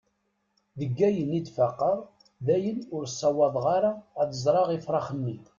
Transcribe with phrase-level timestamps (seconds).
[0.79, 1.97] Deg ayen i d-faqeɣ,
[2.45, 5.37] dayen ur ssawḍeɣ ara ad ẓreɣ ifrax-nni.